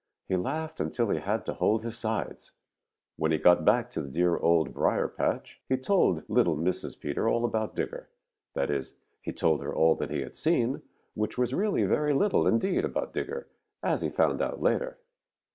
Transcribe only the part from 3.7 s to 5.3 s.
to the dear Old Briar